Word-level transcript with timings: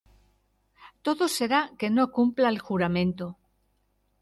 todo 1.05 1.23
será 1.37 1.61
que 1.79 1.87
no 1.95 2.05
cumpla 2.17 2.47
el 2.53 2.57
juramento. 2.67 3.25